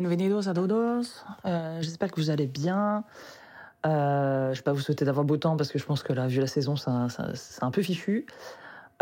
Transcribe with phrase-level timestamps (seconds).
[0.00, 1.24] bienvenidos a todos.
[1.46, 3.04] Euh, J'espère que vous allez bien.
[3.86, 6.12] Euh, je ne vais pas vous souhaiter d'avoir beau temps parce que je pense que
[6.12, 6.90] là, vu la saison, c'est
[7.62, 8.26] un, peu fichu.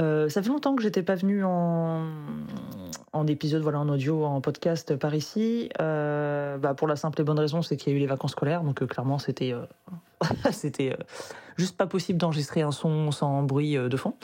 [0.00, 2.06] Euh, ça fait longtemps que j'étais pas venu en,
[3.12, 5.68] en épisode, voilà, en audio, en podcast par ici.
[5.80, 8.32] Euh, bah pour la simple et bonne raison, c'est qu'il y a eu les vacances
[8.32, 9.52] scolaires, donc clairement c'était
[10.52, 10.96] c'était
[11.56, 14.14] juste pas possible d'enregistrer un son sans bruit de fond.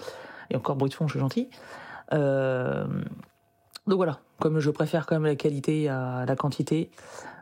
[0.51, 1.49] Et encore bruit de fond, je suis gentil.
[2.13, 6.91] donc voilà, comme je préfère quand même la qualité à la quantité,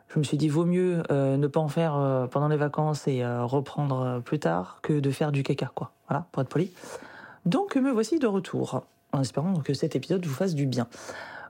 [0.09, 4.20] je me suis dit vaut mieux ne pas en faire pendant les vacances et reprendre
[4.25, 5.92] plus tard que de faire du caca, quoi.
[6.09, 6.73] Voilà, pour être poli.
[7.47, 10.87] Donc me voici de retour, en espérant que cet épisode vous fasse du bien.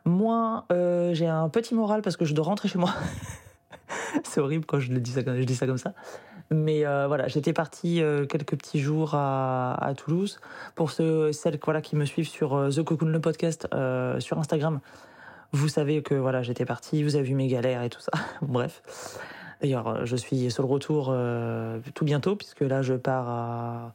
[0.05, 2.95] Moi, euh, j'ai un petit moral parce que je dois rentrer chez moi.
[4.25, 5.13] c'est horrible quand je, dis
[5.57, 5.93] ça, comme ça.
[6.51, 10.41] Mais euh, voilà, j'étais partie euh, quelques petits jours à, à, Toulouse.
[10.75, 14.39] Pour ceux, celles voilà, qui me suivent sur euh, The Cocoon, le podcast, euh, sur
[14.39, 14.81] Instagram,
[15.53, 18.13] vous savez que voilà, j'étais partie, vous avez vu mes galères et tout ça.
[18.43, 18.83] Bref.
[19.61, 21.13] D'ailleurs, je suis sur le retour
[21.95, 23.93] tout bientôt, puisque là, je pars à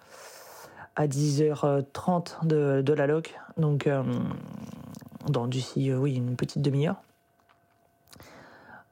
[0.95, 3.35] à 10h30 de, de la loc.
[3.57, 4.03] Donc, euh,
[5.29, 7.01] dans d'ici, euh, oui, une petite demi-heure.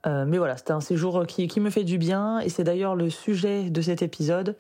[0.08, 2.96] Euh, mais voilà, c'était un séjour qui, qui, me fait du bien et c'est d'ailleurs
[2.96, 4.56] le sujet de cet épisode.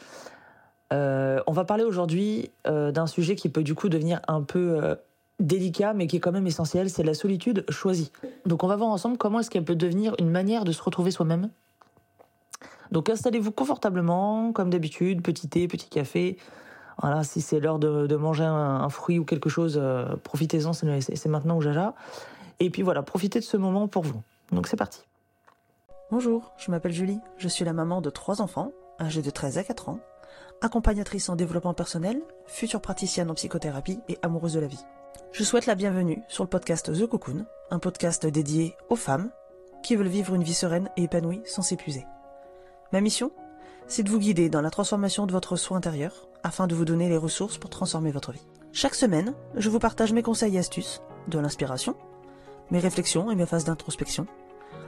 [0.93, 4.77] Euh, on va parler aujourd'hui euh, d'un sujet qui peut du coup devenir un peu
[4.83, 4.95] euh,
[5.41, 8.11] délicat mais qui est quand même essentiel, c'est la solitude choisie.
[8.45, 11.11] Donc on va voir ensemble comment est-ce qu'elle peut devenir une manière de se retrouver
[11.11, 11.49] soi-même.
[12.91, 16.37] Donc installez-vous confortablement, comme d'habitude, petit thé, petit café,
[17.01, 21.25] voilà, si c'est l'heure de, manger un, un, fruit ou quelque chose, euh, profitez-en, c'est
[21.27, 21.95] maintenant ou jaja.
[22.59, 24.21] Et puis voilà, profitez de ce moment pour vous.
[24.51, 25.01] Donc c'est parti.
[26.11, 29.63] Bonjour, je m'appelle Julie, je suis la maman de trois enfants, âgés de 13 à
[29.63, 29.99] 4 ans,
[30.61, 34.83] accompagnatrice en développement personnel, future praticienne en psychothérapie et amoureuse de la vie.
[35.33, 39.31] Je souhaite la bienvenue sur le podcast The Cocoon, un podcast dédié aux femmes
[39.81, 42.05] qui veulent vivre une vie sereine et épanouie sans s'épuiser.
[42.91, 43.31] Ma mission
[43.87, 47.07] c'est de vous guider dans la transformation de votre soi intérieur afin de vous donner
[47.07, 48.45] les ressources pour transformer votre vie.
[48.73, 51.95] Chaque semaine, je vous partage mes conseils et astuces, de l'inspiration,
[52.69, 54.27] mes réflexions et mes phases d'introspection,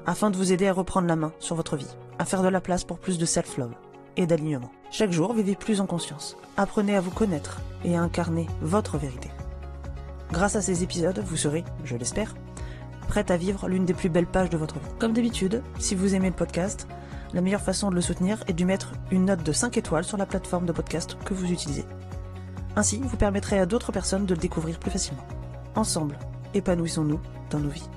[0.05, 2.61] afin de vous aider à reprendre la main sur votre vie, à faire de la
[2.61, 3.73] place pour plus de self-love
[4.15, 4.71] et d'alignement.
[4.91, 6.37] Chaque jour, vivez plus en conscience.
[6.55, 9.29] Apprenez à vous connaître et à incarner votre vérité.
[10.33, 12.33] Grâce à ces épisodes, vous serez, je l'espère,
[13.07, 14.89] prête à vivre l'une des plus belles pages de votre vie.
[14.97, 16.87] Comme d'habitude, si vous aimez le podcast,
[17.35, 20.17] la meilleure façon de le soutenir est de mettre une note de 5 étoiles sur
[20.17, 21.85] la plateforme de podcast que vous utilisez.
[22.75, 25.23] Ainsi, vous permettrez à d'autres personnes de le découvrir plus facilement.
[25.75, 26.17] Ensemble,
[26.55, 27.19] épanouissons-nous
[27.51, 27.87] dans nos vies.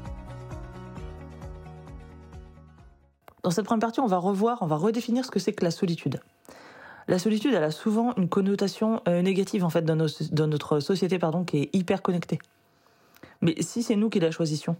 [3.44, 5.70] Dans cette première partie, on va revoir, on va redéfinir ce que c'est que la
[5.70, 6.20] solitude.
[7.08, 11.58] La solitude, a souvent une connotation euh, négative en fait dans, notre société pardon, qui
[11.58, 12.38] est hyper connectée.
[13.40, 14.76] Mais si c'est nous qui la choisissions,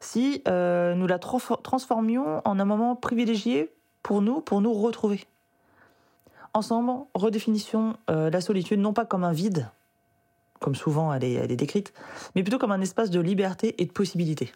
[0.00, 3.70] si euh, nous la transformions en un moment privilégié
[4.02, 5.26] pour nous, pour nous retrouver.
[6.54, 9.68] Ensemble, redéfinition euh, la solitude non pas comme un vide,
[10.60, 11.92] comme souvent elle est, elle est décrite,
[12.34, 14.50] mais plutôt comme un espace de liberté et de possibilité.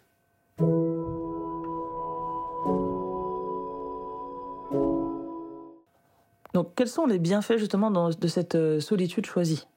[6.55, 9.67] Donc, quels sont les bienfaits justement de cette euh, solitude choisie?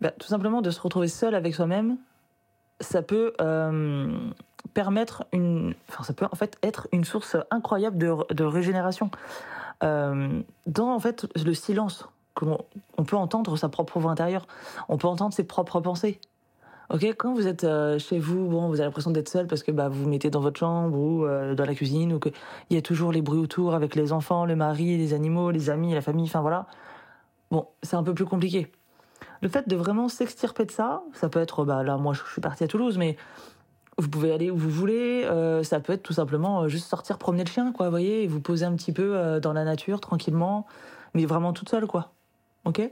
[0.00, 1.98] Ben, Tout simplement de se retrouver seul avec soi-même,
[2.80, 4.10] ça peut euh,
[4.72, 9.10] permettre une, enfin ça peut en fait être une source incroyable de, de régénération.
[9.84, 12.08] Euh, dans en fait le silence,
[12.40, 14.46] on peut entendre sa propre voix intérieure,
[14.88, 16.22] on peut entendre ses propres pensées.
[16.92, 19.72] Ok, quand vous êtes euh, chez vous, bon, vous avez l'impression d'être seul parce que
[19.72, 22.34] bah, vous vous mettez dans votre chambre ou euh, dans la cuisine ou qu'il
[22.68, 25.94] y a toujours les bruits autour avec les enfants, le mari, les animaux, les amis,
[25.94, 26.66] la famille, enfin voilà.
[27.50, 28.70] Bon, c'est un peu plus compliqué.
[29.40, 32.42] Le fait de vraiment s'extirper de ça, ça peut être, bah là, moi je suis
[32.42, 33.16] partie à Toulouse, mais
[33.96, 35.24] vous pouvez aller où vous voulez.
[35.24, 38.26] Euh, ça peut être tout simplement juste sortir promener le chien, quoi, vous voyez, et
[38.26, 40.66] vous poser un petit peu dans la nature tranquillement,
[41.14, 42.12] mais vraiment toute seule, quoi.
[42.66, 42.82] Ok?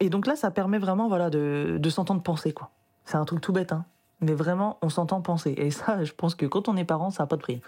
[0.00, 2.70] Et donc là, ça permet vraiment, voilà, de, de s'entendre penser, quoi.
[3.04, 3.84] C'est un truc tout bête, hein.
[4.20, 5.54] Mais vraiment, on s'entend penser.
[5.56, 7.60] Et ça, je pense que quand on est parent, ça n'a pas de prix.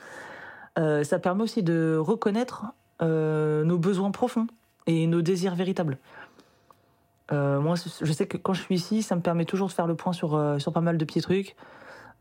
[0.78, 2.64] Euh, ça permet aussi de reconnaître
[3.02, 4.46] euh, nos besoins profonds
[4.86, 5.98] et nos désirs véritables.
[7.32, 9.86] Euh, moi, je sais que quand je suis ici, ça me permet toujours de faire
[9.86, 11.56] le point sur, sur pas mal de petits trucs.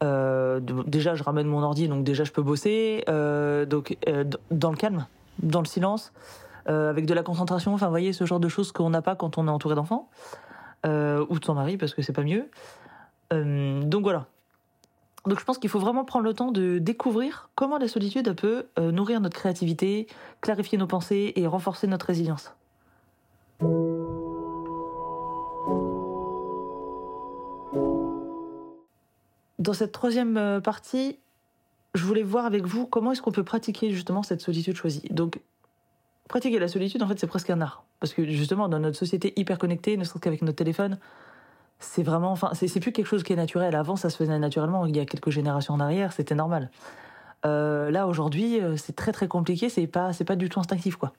[0.01, 3.03] Déjà, je ramène mon ordi, donc déjà, je peux bosser.
[3.07, 3.97] Donc,
[4.51, 5.05] dans le calme,
[5.41, 6.11] dans le silence,
[6.65, 7.73] avec de la concentration.
[7.73, 10.09] Enfin, vous voyez, ce genre de choses qu'on n'a pas quand on est entouré d'enfants
[10.83, 12.49] ou de son mari, parce que c'est pas mieux.
[13.31, 14.27] Donc voilà.
[15.25, 18.67] Donc je pense qu'il faut vraiment prendre le temps de découvrir comment la solitude peut
[18.77, 20.07] nourrir notre créativité,
[20.41, 22.53] clarifier nos pensées et renforcer notre résilience.
[29.57, 31.17] Dans cette troisième partie,
[31.95, 35.07] je voulais voir avec vous comment est-ce qu'on peut pratiquer justement cette solitude choisie.
[35.09, 35.39] Donc,
[36.27, 37.83] pratiquer la solitude, en fait, c'est presque un art.
[37.99, 40.99] Parce que justement, dans notre société hyper connectée, ne serait-ce qu'avec notre téléphone,
[41.79, 43.75] c'est vraiment, enfin, c'est plus quelque chose qui est naturel.
[43.75, 44.85] Avant, ça se faisait naturellement.
[44.85, 46.69] Il y a quelques générations en arrière, c'était normal.
[47.45, 49.69] Euh, là, aujourd'hui, euh, c'est très très compliqué.
[49.69, 51.13] C'est pas, c'est pas du tout instinctif, quoi.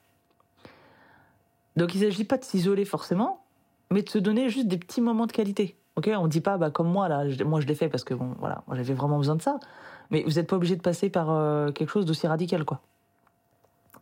[1.75, 3.43] Donc, il s'agit pas de s'isoler forcément,
[3.91, 5.77] mais de se donner juste des petits moments de qualité.
[5.95, 8.35] Ok, on dit pas, bah, comme moi là, moi je l'ai fait parce que bon,
[8.39, 9.59] voilà, j'avais vraiment besoin de ça.
[10.11, 12.81] Mais vous n'êtes pas obligé de passer par euh, quelque chose d'aussi radical, quoi.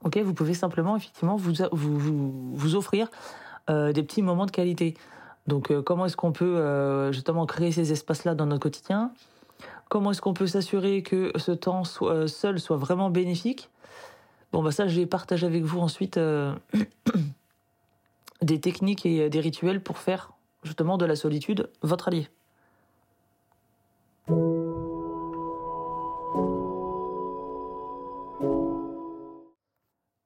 [0.03, 3.09] Ok, vous pouvez simplement effectivement vous vous, vous, offrir
[3.67, 4.93] des petits moments de qualité.
[5.47, 9.11] Donc, comment est-ce qu'on peut justement créer ces espaces-là dans notre quotidien?
[9.89, 13.69] Comment est-ce qu'on peut s'assurer que ce temps soit, seul soit vraiment bénéfique?
[14.51, 16.17] Bon, bah ça, je vais partager avec vous ensuite
[18.41, 20.31] des techniques et des rituels pour faire
[20.63, 22.27] justement de la solitude votre allié.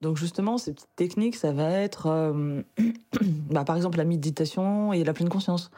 [0.00, 2.62] Donc justement, ces petites techniques, ça va être, euh,
[3.50, 5.70] bah, par exemple, la méditation et la pleine conscience.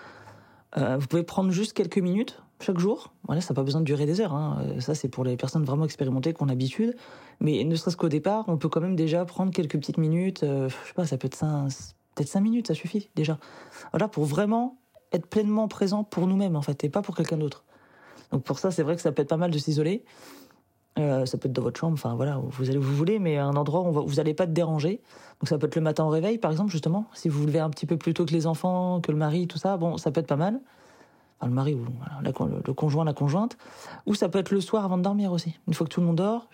[0.79, 3.13] Euh, vous pouvez prendre juste quelques minutes chaque jour.
[3.27, 4.35] Voilà, ça n'a pas besoin de durer des heures.
[4.35, 4.63] Hein.
[4.63, 6.95] Euh, ça, c'est pour les personnes vraiment expérimentées qui ont l'habitude.
[7.41, 10.43] Mais ne serait-ce qu'au départ, on peut quand même déjà prendre quelques petites minutes.
[10.43, 11.45] je sais pas, ça peut être
[12.15, 13.39] peut-être cinq minutes, ça suffit déjà.
[13.91, 14.79] Voilà, pour vraiment
[15.13, 17.65] être pleinement présent pour nous-mêmes en fait, et pas pour quelqu'un d'autre.
[18.31, 20.05] Donc pour ça, c'est vrai que ça peut être pas mal de s'isoler.
[20.99, 23.39] Euh, ça peut être dans votre chambre, enfin voilà, vous allez où vous voulez, mais
[23.39, 25.00] un endroit où vous n'allez pas te déranger.
[25.41, 27.06] Donc ça peut être le matin au réveil, par exemple, justement.
[27.15, 29.47] Si vous vous levez un petit peu plus tôt que les enfants, que le mari,
[29.47, 30.61] tout ça, bon, ça peut être pas mal.
[31.41, 31.87] Enfin, le mari ou
[32.23, 33.56] le, conjoint, la conjointe.
[34.06, 35.59] Ou ça peut être le soir avant de dormir aussi.
[35.67, 36.49] Une fois que tout le monde dort,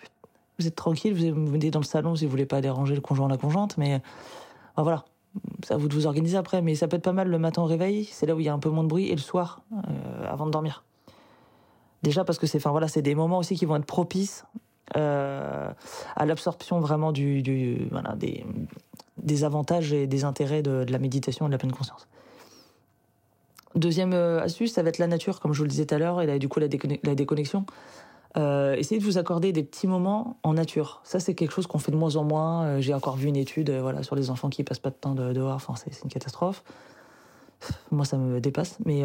[0.57, 3.27] vous êtes tranquille, vous venez dans le salon si vous voulez pas déranger le conjoint,
[3.27, 4.01] la conjointe, mais
[4.75, 5.05] voilà,
[5.63, 7.65] ça vous de vous organiser après, mais ça peut être pas mal le matin au
[7.65, 9.61] réveil, c'est là où il y a un peu moins de bruit, et le soir,
[9.73, 10.83] euh, avant de dormir.
[12.03, 14.45] Déjà parce que c'est, enfin voilà, c'est des moments aussi qui vont être propices
[14.97, 15.71] euh,
[16.15, 21.51] à l'absorption vraiment du, voilà, des, avantages et des intérêts de, la méditation et de
[21.51, 22.07] la pleine conscience.
[23.75, 25.99] Deuxième euh, astuce, ça va être la nature, comme je vous le disais tout à
[25.99, 27.65] l'heure, et du coup la, déconnexion.
[28.37, 31.01] Euh, essayez de vous accorder des petits moments en nature.
[31.03, 32.79] Ça, c'est quelque chose qu'on fait de moins en moins.
[32.79, 35.53] J'ai encore vu une étude voilà, sur les enfants qui passent pas de temps dehors.
[35.53, 36.63] Enfin, c'est une catastrophe.
[37.91, 38.77] Moi, ça me dépasse.
[38.85, 39.03] Mais,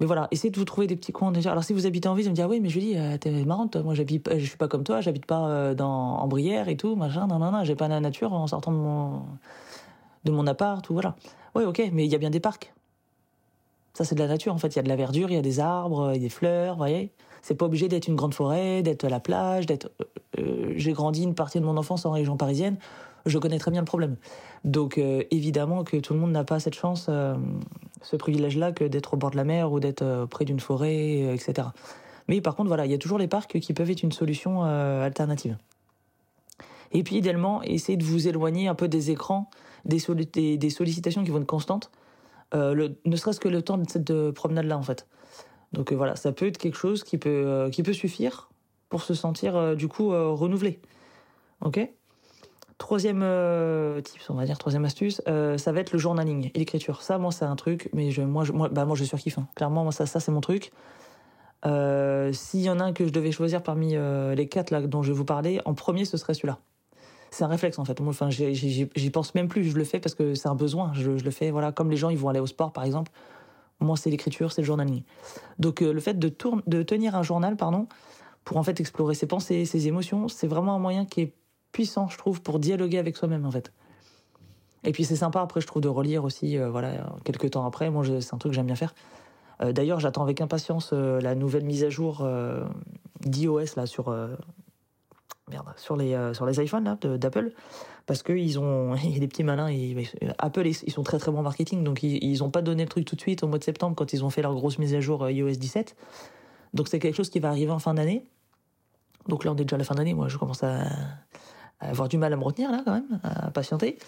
[0.00, 1.50] mais voilà, essayez de vous trouver des petits coins déjà.
[1.50, 3.76] Alors, si vous habitez en ville, vous me dites, ah oui, mais Julie, t'es marrante.
[3.76, 5.00] Moi, j'habite, je suis pas comme toi.
[5.00, 7.26] J'habite pas dans, en Brière et tout, machin.
[7.26, 7.64] Non, non, non.
[7.64, 9.22] J'ai pas la nature en sortant de mon,
[10.24, 11.16] de mon appart ou voilà.
[11.54, 12.72] Oui, ok, mais il y a bien des parcs.
[13.94, 14.68] Ça, c'est de la nature, en fait.
[14.68, 16.28] Il y a de la verdure, il y a des arbres, il y a des
[16.28, 17.10] fleurs, vous voyez.
[17.42, 19.90] C'est pas obligé d'être une grande forêt, d'être à la plage, d'être.
[20.00, 20.04] Euh,
[20.40, 22.76] euh, j'ai grandi une partie de mon enfance en région parisienne.
[23.28, 24.16] Je connais très bien le problème.
[24.64, 27.08] Donc euh, évidemment que tout le monde n'a pas cette chance,
[28.02, 31.68] ce privilège-là, que d'être au bord de la mer ou d'être près d'une forêt, etc.
[32.28, 34.62] Mais par contre, voilà, il y a toujours les parcs qui peuvent être une solution
[34.62, 35.56] alternative.
[36.92, 39.50] Et puis idéalement, essayez de vous éloigner un peu des écrans,
[39.84, 41.90] des, sollicitations qui vont être constantes,
[42.54, 45.06] ne serait-ce que le temps de cette promenade-là en fait.
[45.72, 48.48] Donc euh, voilà, ça peut être quelque chose qui peut, euh, qui peut suffire
[48.88, 50.80] pour se sentir euh, du coup renouvelé.
[51.60, 51.80] Ok?
[52.78, 53.24] Troisième
[54.04, 57.02] tips, on va dire, troisième astuce, ça va être le journaling et l'écriture.
[57.02, 59.38] Ça, moi, c'est un truc, mais moi, je, moi, bah, moi, surkiffe.
[59.38, 59.48] Hein.
[59.56, 60.70] Clairement, moi, ça, c'est mon truc.
[61.64, 63.96] S'il y en a un que je devais choisir parmi
[64.36, 66.60] les quatre là dont je vais vous parler, en premier, ce serait celui-là.
[67.30, 68.00] C'est un réflexe en fait.
[68.00, 69.64] Enfin, j'y pense même plus.
[69.64, 70.92] Je le fais parce que c'est un besoin.
[70.94, 73.12] Je, le fais, voilà, comme les gens, ils vont aller au sport, par exemple.
[73.80, 75.02] Moi, c'est l'écriture, c'est le journaling.
[75.58, 76.34] Donc, euh, le fait de,
[76.66, 77.86] de tenir un journal, pardon,
[78.44, 81.34] pour en fait explorer ses pensées, ses émotions, c'est vraiment un moyen qui est
[81.72, 83.72] puissant, je trouve, pour dialoguer avec soi-même, en fait.
[84.84, 87.90] Et puis, c'est sympa, après, je trouve, de relire aussi, euh, voilà, quelques temps après.
[87.90, 88.94] Moi, c'est un truc que j'aime bien faire.
[89.60, 92.26] Euh, d'ailleurs, j'attends avec impatience la nouvelle mise à jour
[93.20, 94.10] d'iOS, là, sur,
[95.50, 97.52] merde, sur, les, sur les iPhones, d'Apple
[98.08, 99.70] parce qu'ils ont il y a des petits malins
[100.38, 103.04] Apple ils sont très très bons en marketing donc ils, ont pas donné le truc
[103.04, 105.00] tout de suite au mois de septembre quand ils ont fait leur grosse mise à
[105.00, 105.94] jour euh, iOS 17
[106.74, 108.26] donc c'est quelque chose qui va arriver en fin d'année
[109.28, 110.84] donc là on est déjà à la fin d'année moi je commence à,
[111.80, 113.98] avoir du mal à me retenir là quand même à patienter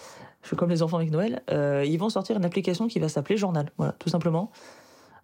[0.41, 3.09] je suis comme les enfants avec Noël euh, ils vont sortir une application qui va
[3.09, 4.51] s'appeler Journal voilà tout simplement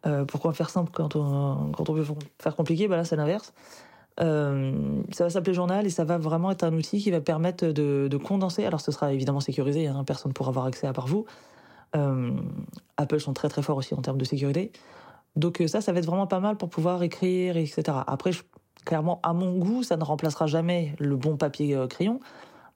[0.05, 2.05] euh, pourquoi faire simple quand on, quand on veut
[2.39, 2.87] faire compliqué?
[2.87, 3.53] Bah là c'est l'inverse
[4.19, 7.67] euh, ça va s'appeler journal et ça va vraiment être un outil qui va permettre
[7.67, 8.65] de, condenser.
[8.65, 11.25] Alors ce sera évidemment sécurisé, hein, personne ne pourra avoir accès à part vous.
[11.93, 14.71] Apple sont très très forts aussi en termes de sécurité.
[15.35, 17.83] Donc ça, ça va être vraiment pas mal pour pouvoir écrire, etc.
[18.07, 18.31] Après,
[18.87, 22.19] clairement, à mon goût, ça ne remplacera jamais le bon papier crayon,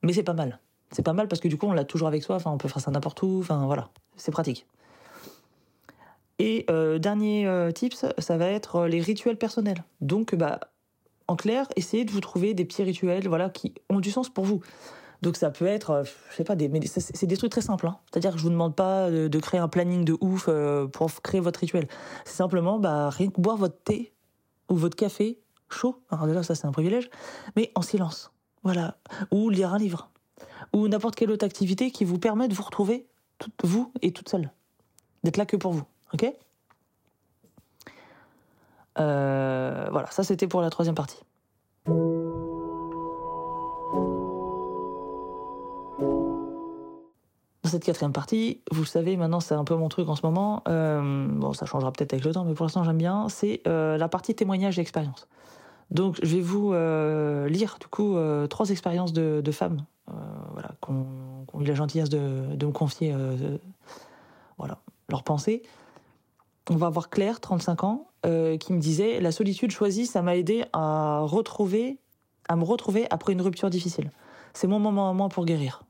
[0.03, 0.59] mais c'est pas mal.
[0.91, 2.35] C'est pas mal parce que du coup, on l'a toujours avec soi.
[2.35, 3.39] Enfin, on peut faire ça n'importe où.
[3.39, 4.67] Enfin, voilà, c'est pratique.
[6.37, 6.65] Et
[6.99, 9.83] dernier tips, ça va être les rituels personnels.
[10.01, 10.59] Donc, bah,
[11.31, 14.43] en clair, essayez de vous trouver des petits rituels, voilà, qui ont du sens pour
[14.43, 14.61] vous.
[15.21, 17.87] Donc ça peut être, euh, je sais pas, des, mais c'est des trucs très simples.
[17.87, 17.97] Hein.
[18.11, 21.39] C'est-à-dire que je vous demande pas de, créer un planning de ouf euh, pour créer
[21.39, 21.87] votre rituel.
[22.25, 24.11] C'est simplement, bah, rien que boire votre thé
[24.69, 25.37] ou votre café
[25.73, 26.01] chaud.
[26.09, 27.09] Alors déjà, ça c'est un privilège,
[27.55, 28.31] mais en silence.
[28.63, 28.97] Voilà.
[29.31, 30.09] Ou lire un livre.
[30.73, 33.07] Ou n'importe quelle autre activité qui vous permet de vous retrouver,
[33.63, 34.51] vous et toute seule.
[35.23, 35.83] D'être là que pour vous.
[36.13, 36.25] Ok?
[38.99, 41.23] Euh, Voilà, ça c'était pour la troisième partie.
[47.71, 50.61] cette quatrième partie, vous le savez, maintenant c'est un peu mon truc en ce moment.
[50.67, 53.29] Euh, bon, ça changera peut-être avec le temps, mais pour l'instant j'aime bien.
[53.29, 55.27] C'est euh, la partie témoignage et expérience.
[55.91, 58.15] Donc je vais vous euh, lire du coup
[58.49, 63.13] trois expériences de, femmes, voilà, qui ont, eu la gentillesse de, me confier,
[64.57, 64.79] voilà,
[65.09, 65.63] leurs pensées.
[66.69, 70.63] On va voir Claire, 35 ans, qui me disait la solitude choisie, ça m'a aidé
[70.71, 71.99] à retrouver,
[72.47, 74.11] à me retrouver après une rupture difficile.
[74.53, 75.83] C'est mon moment à moi pour guérir.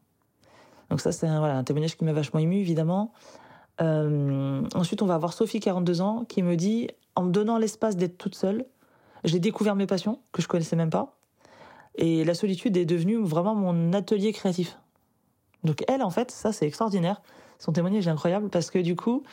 [0.92, 3.14] Donc ça, c'est un, témoignage qui m'a vachement ému, évidemment.
[3.80, 7.96] Euh, ensuite, on va avoir Sophie, 42 ans, qui me dit, en me donnant l'espace
[7.96, 8.66] d'être toute seule,
[9.24, 11.16] j'ai découvert mes passions que je connaissais même pas.
[11.96, 14.78] Et la solitude est devenue vraiment mon atelier créatif.
[15.64, 17.22] Donc elle, en fait, ça c'est extraordinaire.
[17.60, 19.24] Son témoignage est incroyable parce que du coup,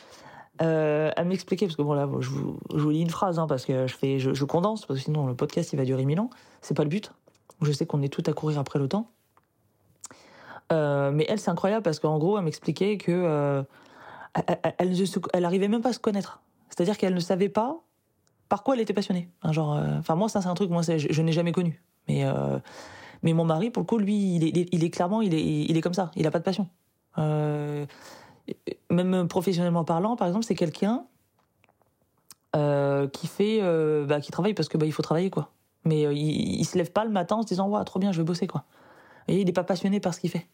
[0.61, 3.87] euh, elle m'expliquait, parce que bon là, je vous, lis une phrase, hein, parce que
[3.87, 6.29] je, fais, je, condense, parce que sinon le podcast il va durer mille ans.
[6.61, 7.11] C'est pas le but.
[7.61, 9.09] Je sais qu'on est tout à courir après le temps.
[10.71, 13.63] Euh, mais elle, c'est incroyable parce qu'en gros, elle m'expliquait que euh,
[14.77, 16.41] elle, arrivait même pas à se connaître.
[16.69, 17.81] C'est-à-dire qu'elle ne savait pas
[18.49, 19.29] par quoi elle était passionnée.
[19.51, 21.81] genre, euh, enfin moi, ça c'est un truc, moi, je, je n'ai jamais connu.
[22.07, 22.25] Mais
[23.21, 25.77] mais mon mari, pour le coup, lui, il est, il est clairement, il est, il
[25.77, 26.09] est comme ça.
[26.15, 26.67] Il a pas de passion.
[28.89, 31.05] même professionnellement parlant, par exemple, c'est quelqu'un
[32.53, 33.61] qui fait,
[34.07, 35.51] bah, qui travaille parce que bah, il faut travailler quoi.
[35.85, 38.25] Mais il, il, se lève pas le matin en se disant trop bien, je vais
[38.25, 38.63] bosser quoi.
[39.27, 40.47] Et il n'est pas passionné par ce qu'il fait.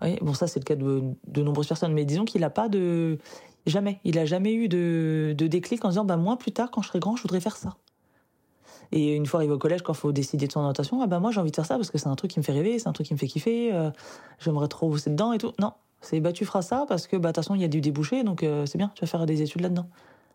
[0.00, 3.18] Bon, ça, c'est le cas de, de, nombreuses personnes, mais disons qu'il n'a pas de.
[3.66, 3.98] Jamais.
[4.04, 6.88] Il n'a jamais eu de, de, déclic en disant bah, moi, plus tard, quand je
[6.88, 7.76] serai grand, je voudrais faire ça.
[8.92, 11.18] Et une fois arrivé au collège, quand il faut décider de son orientation, ah bah
[11.18, 12.78] moi, j'ai envie de faire ça parce que c'est un truc qui me fait rêver,
[12.78, 13.90] c'est un truc qui me fait kiffer, euh,
[14.38, 15.52] j'aimerais trop bosser dedans et tout.
[15.58, 17.68] Non, c'est bah, tu feras ça parce que bah, de toute façon, il y a
[17.68, 19.88] du débouché, donc euh, c'est bien, tu vas faire des études là-dedans.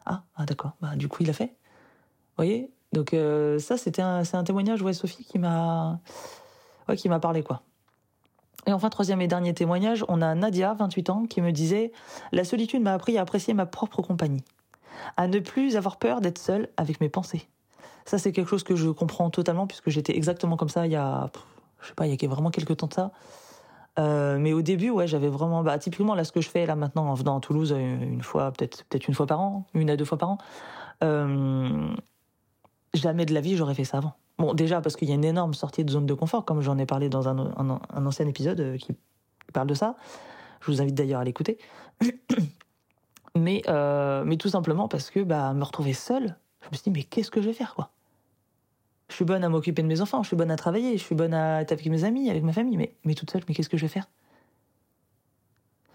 [0.05, 0.71] Ah, ah d'accord.
[0.81, 1.45] Bah, du coup, il a fait.
[1.45, 2.71] Vous voyez?
[2.91, 5.99] Donc, euh, ça, c'était un, c'est un témoignage, ouais, Sophie, qui m'a,
[6.97, 7.61] qui m'a parlé, quoi.
[8.67, 11.91] Et enfin, troisième et dernier témoignage, on a Nadia, 28 ans, qui me disait
[12.31, 14.43] La solitude m'a appris à apprécier ma propre compagnie,
[15.17, 17.47] à ne plus avoir peur d'être seule avec mes pensées.
[18.05, 20.95] Ça, c'est quelque chose que je comprends totalement, puisque j'étais exactement comme ça il y
[20.95, 21.29] a,
[21.81, 23.11] je sais pas, il y a vraiment quelques temps de ça.
[23.99, 26.75] Euh, mais au début, ouais, j'avais vraiment, bah, typiquement là, ce que je fais là
[26.75, 29.89] maintenant en venant à Toulouse euh, une fois, peut-être, peut-être une fois par an, une
[29.89, 30.37] à deux fois par an.
[31.03, 31.93] Euh,
[32.93, 34.13] jamais de la vie j'aurais fait ça avant.
[34.37, 36.77] Bon, déjà parce qu'il y a une énorme sortie de zone de confort, comme j'en
[36.77, 38.95] ai parlé dans un, ancien épisode euh, qui
[39.53, 39.95] parle de ça.
[40.61, 41.57] Je vous invite d'ailleurs à l'écouter.
[43.35, 46.91] mais, euh, mais tout simplement parce que bah, me retrouver seule, je me suis dit,
[46.91, 47.91] mais qu'est-ce que je vais faire, quoi?
[49.09, 51.15] Je suis bonne à m'occuper de mes enfants, je suis bonne à travailler, je suis
[51.15, 53.69] bonne à être avec mes amis, avec ma famille, mais, mais toute seule, mais qu'est-ce
[53.69, 54.07] que je vais faire?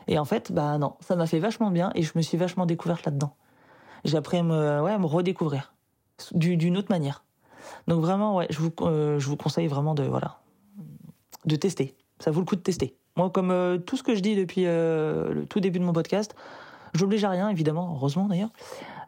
[0.07, 2.67] Et en fait, bah non, ça m'a fait vachement bien et je me suis vachement
[2.67, 3.35] découverte là-dedans.
[4.05, 5.73] J'ai appris à me, ouais, à me redécouvrir
[6.32, 7.25] d'une autre manière.
[7.88, 10.38] Donc vraiment, ouais, je vous, euh, je vous conseille vraiment de, voilà,
[11.44, 11.94] de tester.
[12.18, 12.96] Ça vaut le coup de tester.
[13.16, 15.92] Moi, comme euh, tout ce que je dis depuis euh, le tout début de mon
[15.92, 16.35] podcast,
[16.94, 18.50] j'oblige à rien, évidemment, heureusement d'ailleurs.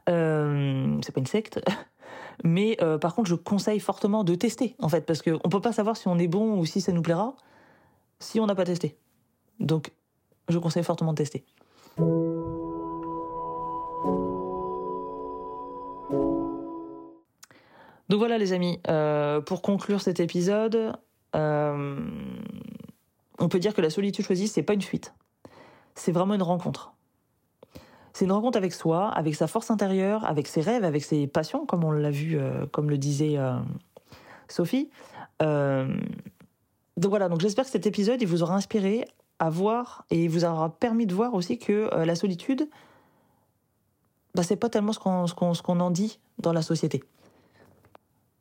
[0.06, 1.60] c'est pas une secte.
[2.44, 5.96] Mais par contre, je conseille fortement de tester, en fait, parce qu'on peut pas savoir
[5.96, 7.34] si on est bon ou si ça nous plaira
[8.20, 8.96] si on n'a pas testé.
[9.60, 9.92] Donc,
[10.48, 11.44] je conseille fortement de tester.
[18.18, 20.92] Donc voilà les amis, euh, pour conclure cet épisode,
[21.36, 22.00] euh,
[23.38, 25.14] on peut dire que la solitude choisie, c'est pas une fuite.
[25.94, 26.94] C'est vraiment une rencontre.
[28.12, 31.64] C'est une rencontre avec soi, avec sa force intérieure, avec ses rêves, avec ses passions,
[31.64, 33.38] comme on l'a vu, euh, comme le disait
[34.48, 34.90] Sophie.
[35.38, 35.90] donc
[36.96, 39.06] voilà, donc j'espère que cet épisode il vous aura inspiré
[39.38, 42.68] à voir et il vous aura permis de voir aussi que la solitude,
[44.34, 47.04] bah, c'est pas tellement ce qu'on en dit dans la société.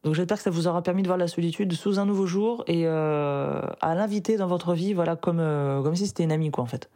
[0.08, 2.64] Donc j'espère que ça vous aura permis de voir la solitude sous un nouveau jour
[2.66, 6.50] et euh, à l'inviter dans votre vie, voilà, comme, euh, comme si c'était une amie,
[6.50, 6.90] quoi, en fait.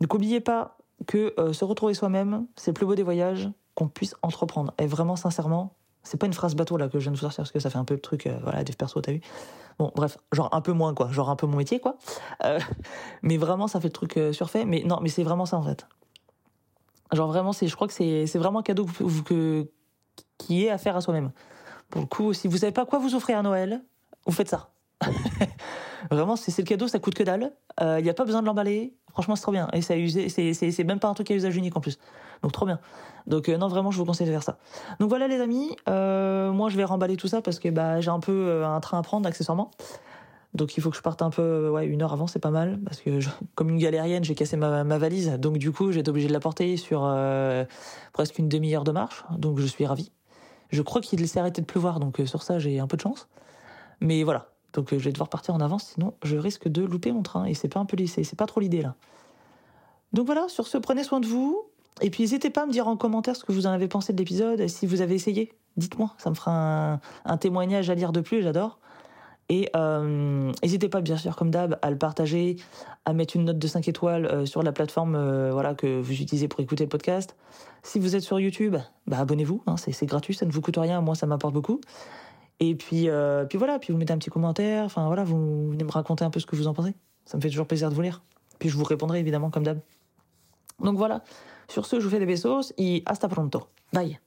[0.00, 0.76] Donc n'oubliez pas
[1.06, 4.74] que euh, se retrouver soi-même, c'est le plus beau des voyages qu'on puisse entreprendre.
[4.78, 7.44] Et vraiment, sincèrement, c'est pas une phrase bateau là que je viens de vous sortir
[7.44, 9.20] parce que ça fait un peu le truc, voilà, des perso, t'as vu.
[9.78, 11.98] Bon, bref, genre un peu moins, quoi, genre un peu mon métier, quoi.
[13.22, 14.64] mais vraiment, ça fait le truc surfait.
[14.64, 15.86] Mais non, mais c'est vraiment ça, en fait.
[17.12, 19.70] Genre vraiment, je crois que c'est, c'est vraiment un cadeau que, que,
[20.36, 21.30] qui est à faire à soi-même
[21.94, 23.80] Pour le coup, si vous savez pas quoi vous offrir à Noël,
[24.26, 24.70] vous faites ça.
[26.10, 27.52] Vraiment, c'est le cadeau, ça coûte que dalle.
[27.80, 28.94] Il n'y a pas besoin de l'emballer.
[29.12, 29.68] Franchement, c'est trop bien.
[29.72, 32.00] Et ça c'est même pas un truc à usage unique en plus.
[32.42, 32.80] Donc trop bien.
[33.28, 34.58] Donc non, vraiment, je vous conseille de faire ça.
[34.98, 38.18] Donc voilà les amis, moi je vais remballer tout ça parce que bah, j'ai un
[38.18, 39.70] peu un train à prendre accessoirement.
[40.54, 42.78] Donc il faut que je parte un peu, ouais, une heure avant, c'est pas mal,
[42.84, 43.18] parce que
[43.56, 46.40] comme une galérienne, j'ai cassé ma, valise, donc du coup, j'ai été obligé de la
[46.40, 47.64] porter sur euh,
[48.12, 50.12] presque une demi-heure de marche, donc je suis ravi.
[50.74, 53.02] Je crois qu'il s'est arrêté de pleuvoir, donc euh, sur ça, j'ai un peu de
[53.02, 53.28] chance.
[54.00, 57.12] Mais voilà, donc euh, je vais devoir partir en avance, sinon je risque de louper
[57.12, 58.96] mon train, et c'est pas un peu c'est pas trop l'idée là.
[60.12, 61.64] Donc voilà, sur ce, prenez soin de vous,
[62.00, 64.12] et puis n'hésitez pas à me dire en commentaire ce que vous en avez pensé
[64.12, 66.50] de l'épisode, si vous avez essayé, dites-moi, ça me fera
[66.94, 68.80] un, un témoignage à lire de plus, j'adore.
[69.48, 72.56] Et euh, n'hésitez pas, bien sûr, comme d'hab, à le partager,
[73.04, 76.12] à mettre une note de 5 étoiles euh, sur la plateforme euh, voilà, que vous
[76.12, 77.36] utilisez pour écouter le podcast.
[77.82, 81.00] Si vous êtes sur YouTube, bah, abonnez-vous, hein, c'est gratuit, ça ne vous coûte rien,
[81.02, 81.80] moi ça m'apporte beaucoup.
[82.60, 83.08] Et puis,
[83.48, 86.30] puis voilà, puis vous mettez un petit commentaire, enfin voilà, vous venez me raconter un
[86.30, 86.94] peu ce que vous en pensez.
[87.26, 88.22] Ça me fait toujours plaisir de vous lire.
[88.58, 89.80] Puis je vous répondrai évidemment comme d'hab.
[90.80, 91.22] Donc voilà,
[91.68, 93.64] sur ce, je vous fais des besos et hasta pronto.
[93.92, 94.18] Bye